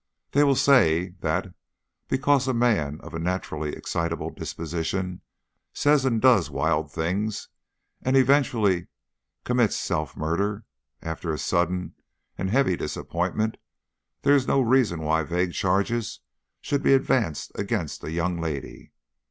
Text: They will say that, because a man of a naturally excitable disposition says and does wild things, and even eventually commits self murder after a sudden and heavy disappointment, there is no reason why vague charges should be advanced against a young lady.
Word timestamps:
They 0.31 0.43
will 0.43 0.55
say 0.55 1.09
that, 1.19 1.53
because 2.07 2.47
a 2.47 2.55
man 2.55 2.99
of 3.01 3.13
a 3.13 3.19
naturally 3.19 3.75
excitable 3.75 4.31
disposition 4.31 5.21
says 5.73 6.05
and 6.05 6.19
does 6.19 6.49
wild 6.49 6.91
things, 6.91 7.49
and 8.01 8.17
even 8.17 8.23
eventually 8.23 8.87
commits 9.43 9.75
self 9.75 10.17
murder 10.17 10.65
after 11.03 11.31
a 11.31 11.37
sudden 11.37 11.93
and 12.35 12.49
heavy 12.49 12.75
disappointment, 12.75 13.57
there 14.23 14.33
is 14.35 14.47
no 14.47 14.59
reason 14.59 15.01
why 15.03 15.21
vague 15.21 15.53
charges 15.53 16.21
should 16.61 16.81
be 16.81 16.95
advanced 16.95 17.51
against 17.53 18.03
a 18.03 18.09
young 18.09 18.39
lady. 18.41 18.93